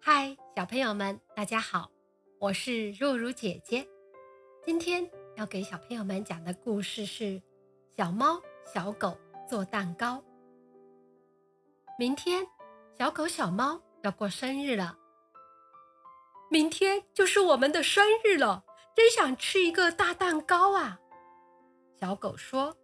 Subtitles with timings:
[0.00, 1.90] 嗨，小朋友们，大家好，
[2.38, 3.86] 我是若如姐姐。
[4.64, 7.24] 今天要给小朋友们讲的故事是
[7.96, 9.18] 《小猫小狗
[9.48, 10.16] 做蛋糕》。
[11.98, 12.46] 明天，
[12.98, 14.96] 小狗小猫要过生日了。
[16.50, 18.64] 明天就是我们的生日了，
[18.96, 20.98] 真想吃一个大蛋糕啊！
[22.00, 22.74] 小狗说。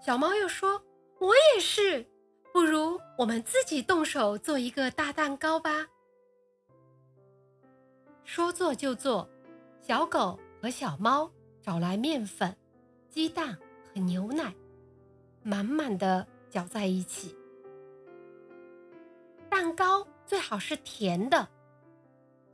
[0.00, 0.82] 小猫又说
[1.20, 2.06] ：“我也是，
[2.52, 5.88] 不如我们自己动手做一个大蛋糕吧。”
[8.24, 9.28] 说做就做，
[9.80, 11.30] 小狗和小猫
[11.62, 12.56] 找来面粉、
[13.08, 13.58] 鸡蛋
[13.94, 14.54] 和牛奶，
[15.42, 17.34] 满满的搅在一起。
[19.48, 21.48] 蛋糕最好是甜的，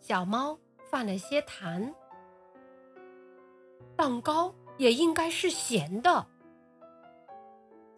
[0.01, 0.59] 小猫
[0.91, 1.93] 放了些糖。
[3.97, 6.27] 蛋糕也应该是咸的。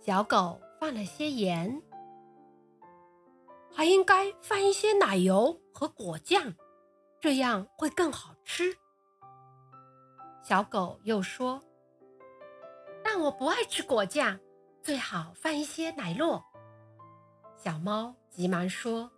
[0.06, 1.82] 小狗放了些盐，
[3.74, 6.54] 还应该放一些奶油和果酱，
[7.20, 8.72] 这样会更好吃。
[10.44, 11.60] 小狗又说
[13.02, 14.38] ：“但我不爱吃果酱，
[14.80, 16.40] 最好放一些奶酪。”
[17.58, 19.10] 小猫急忙说：“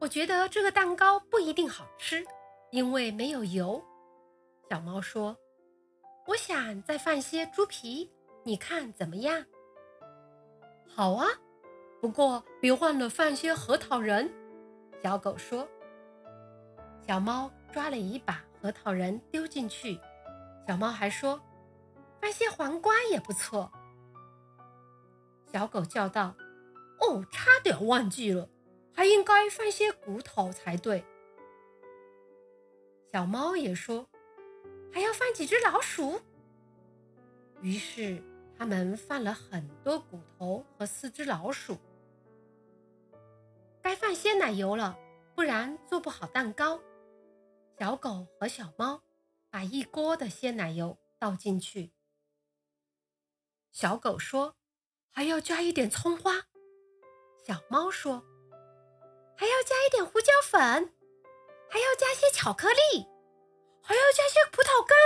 [0.00, 2.24] 我觉得这个蛋糕不一定好吃，
[2.70, 3.84] 因为没有油。”
[4.70, 5.36] 小猫说
[6.28, 8.10] ：“我想再放些猪皮。”
[8.46, 9.44] 你看怎么样？
[10.86, 11.26] 好啊，
[12.00, 14.32] 不过别忘了放些核桃仁。
[15.02, 15.68] 小狗说。
[17.04, 19.98] 小猫抓了一把核桃仁丢进去。
[20.64, 21.40] 小猫还说，
[22.20, 23.68] 放些黄瓜也不错。
[25.52, 26.36] 小狗叫道
[27.02, 28.48] ：“哦，差点忘记了，
[28.94, 31.04] 还应该放些骨头才对。”
[33.12, 34.06] 小猫也说
[34.94, 36.20] ：“还要放几只老鼠。”
[37.60, 38.22] 于是。
[38.58, 41.76] 他们放了很多骨头和四只老鼠。
[43.82, 44.98] 该放鲜奶油了，
[45.34, 46.80] 不然做不好蛋糕。
[47.78, 49.02] 小狗和小猫
[49.50, 51.92] 把一锅的鲜奶油倒进去。
[53.72, 54.56] 小狗说
[55.12, 56.46] ：“还要加一点葱花。”
[57.46, 58.24] 小猫说
[59.36, 60.60] ：“还要加一点胡椒粉，
[61.68, 63.06] 还要加些巧克力，
[63.82, 64.96] 还要加些葡萄干。”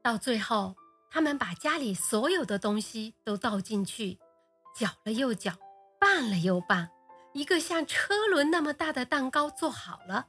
[0.00, 0.76] 到最后。
[1.10, 4.18] 他们把家里所有的东西都倒进去，
[4.76, 5.52] 搅了又搅，
[5.98, 6.88] 拌了又拌，
[7.32, 10.28] 一个像车轮那么大的蛋糕做好了。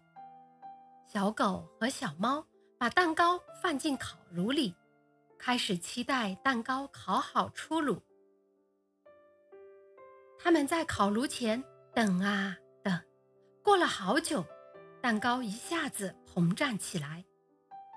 [1.07, 2.47] 小狗和小猫
[2.79, 4.73] 把蛋糕放进烤炉里，
[5.37, 8.01] 开始期待蛋糕烤好出炉。
[10.39, 11.63] 他们在烤炉前
[11.93, 12.99] 等啊等，
[13.63, 14.43] 过了好久，
[14.99, 17.23] 蛋糕一下子膨胀起来，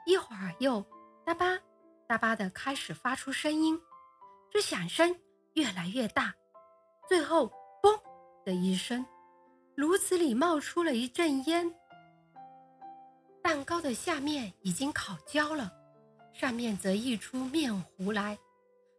[0.05, 0.85] 一会儿又
[1.25, 1.59] 哒吧。
[2.07, 3.81] 大巴的开始发出声音，
[4.51, 5.17] 这响声
[5.55, 6.35] 越来越大，
[7.09, 7.51] 最后
[7.83, 7.99] “嘣”
[8.45, 9.05] 的一声，
[9.75, 11.75] 炉子里冒出了一阵烟。
[13.43, 15.73] 蛋糕的下面已经烤焦了，
[16.35, 18.39] 上面则溢出面糊来，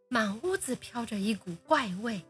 [0.08, 2.20] 满屋子飘着一股怪味。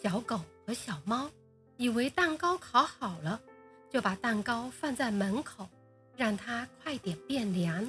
[0.00, 1.28] 小狗和小猫
[1.76, 3.40] 以为蛋糕烤好了，
[3.90, 5.68] 就把蛋糕放在门口，
[6.16, 7.84] 让它快点变凉。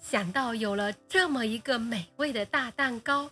[0.00, 3.30] 想到有了这么一个美味的大蛋糕，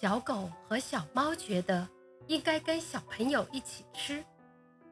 [0.00, 1.86] 小狗和小猫觉得
[2.26, 4.24] 应该跟小朋友一起吃，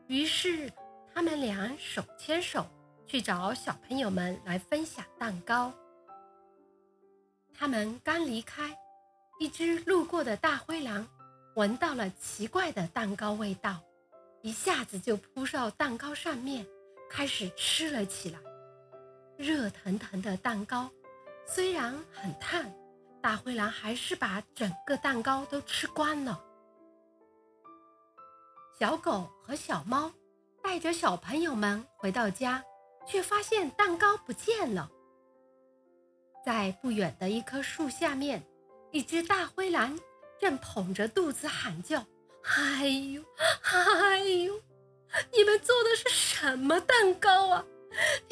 [0.07, 0.71] 于是
[1.15, 2.67] 他们俩手牵手
[3.07, 5.73] 去找小朋友们来分享蛋糕。
[7.55, 8.77] 他们刚离开，
[9.41, 11.09] 一只路过的大灰狼
[11.57, 13.81] 闻到了奇怪的蛋糕味道，
[14.43, 16.67] 一下子就扑到蛋糕上面，
[17.09, 18.39] 开始吃了起来。
[19.43, 20.89] 热腾腾的蛋糕，
[21.45, 22.65] 虽然很烫，
[23.21, 26.41] 大灰狼还是把整个蛋糕都吃光了。
[28.79, 30.13] 小狗和小猫
[30.63, 32.63] 带着小朋友们回到家，
[33.05, 34.89] 却发现蛋糕不见了。
[36.47, 38.41] 在不远的一棵树下面，
[38.93, 39.99] 一只大灰狼
[40.41, 42.07] 正捧着肚子喊叫
[42.47, 43.25] ：“哎呦，
[43.65, 44.63] 哎呦，
[45.33, 47.65] 你们做的是什么蛋糕啊？”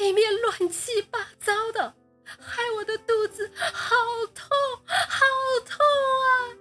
[0.01, 1.93] 里面乱七八糟的，
[2.25, 3.95] 害我的肚子好
[4.33, 4.49] 痛，
[4.87, 5.25] 好
[5.63, 5.77] 痛
[6.25, 6.57] 啊！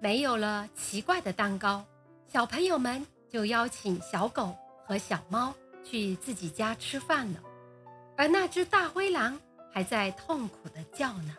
[0.00, 1.84] 没有了奇怪的蛋糕，
[2.28, 4.54] 小朋友们就邀请小狗
[4.86, 5.52] 和小猫
[5.82, 7.40] 去自己家吃饭了，
[8.16, 9.36] 而那只大灰狼
[9.72, 11.36] 还在痛苦的叫呢。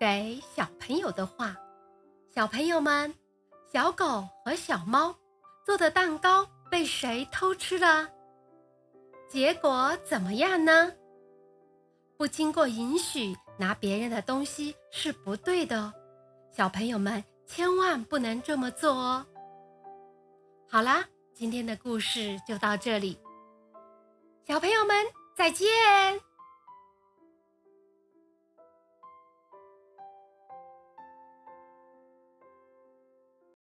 [0.00, 1.54] 给小朋友的话，
[2.34, 3.14] 小朋友们，
[3.70, 5.14] 小狗和小猫
[5.66, 6.48] 做的蛋糕。
[6.70, 8.08] 被谁偷吃了？
[9.28, 10.92] 结果怎么样呢？
[12.16, 15.92] 不经过允许拿别人的东西是不对的。
[16.52, 19.26] 小朋友们千万不能这么做哦。
[20.68, 23.18] 好啦，今天的故事就到这里，
[24.46, 25.06] 小朋友们
[25.36, 25.68] 再见。